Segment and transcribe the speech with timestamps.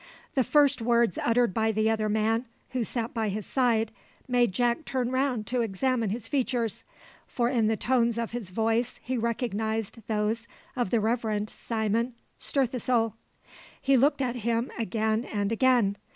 [0.33, 3.91] The first words uttered by the other man, who sat by his side,
[4.27, 6.83] made Jack turn round to examine his features,
[7.27, 13.13] for in the tones of his voice he recognised those of the Reverend Simon Stirthesoul.
[13.79, 15.97] He looked at him again and again.